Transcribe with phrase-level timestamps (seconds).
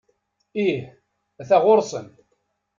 [0.65, 0.77] Ih,
[1.41, 2.07] ata ɣuṛ-sen.